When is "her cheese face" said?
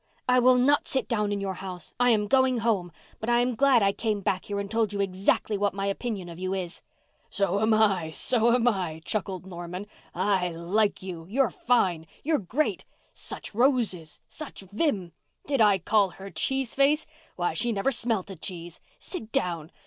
16.09-17.05